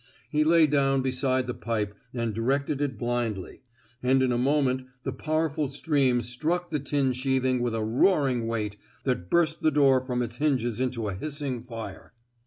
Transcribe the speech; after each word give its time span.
He 0.31 0.43
lay 0.43 0.65
down 0.65 1.03
beside 1.03 1.45
the 1.45 1.53
pipe 1.53 1.93
and 2.11 2.33
directed 2.33 2.81
it 2.81 2.97
blindly; 2.97 3.61
and 4.01 4.23
in 4.23 4.31
a 4.31 4.37
moment 4.39 4.87
the 5.03 5.13
powerful 5.13 5.67
stream 5.67 6.23
struck 6.23 6.71
the 6.71 6.79
tin 6.79 7.13
sheathing 7.13 7.59
with 7.59 7.75
a 7.75 7.83
roaring 7.85 8.47
weight 8.47 8.77
that 9.03 9.29
burst 9.29 9.61
the 9.61 9.69
door 9.69 10.01
from 10.01 10.23
its 10.23 10.37
hinges 10.37 10.79
into 10.79 11.07
a 11.07 11.13
hissing 11.13 11.61
fire. 11.61 12.13